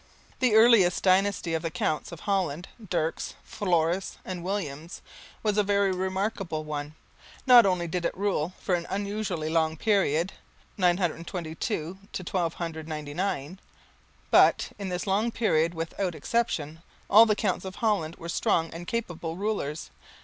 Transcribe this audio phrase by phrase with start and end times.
[0.39, 5.03] The earliest dynasty of the Counts of Holland Dirks, Floris, and Williams
[5.43, 6.95] was a very remarkable one.
[7.45, 10.33] Not only did it rule for an unusually long period,
[10.75, 13.59] 922 to 1299,
[14.31, 18.87] but in this long period without exception all the Counts of Holland were strong and
[18.87, 19.91] capable rulers.